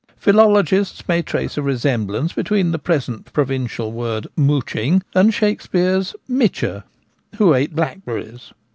Philologists 0.17 1.07
may 1.07 1.21
trace 1.21 1.59
a 1.59 1.61
resemblance 1.61 2.33
between 2.33 2.71
the 2.71 2.79
present 2.79 3.31
provincial 3.33 3.91
word' 3.91 4.25
mouching' 4.35 5.03
and 5.13 5.31
Shakspeare's' 5.31 6.15
mitcher/ 6.27 6.85
who 7.35 7.53
ate 7.53 7.75
blackberries. 7.75 8.51